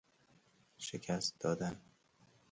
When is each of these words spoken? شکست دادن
شکست 0.77 1.33
دادن 1.39 1.79